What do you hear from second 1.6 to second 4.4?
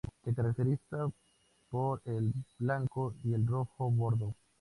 por el blanco y el rojo-bordó.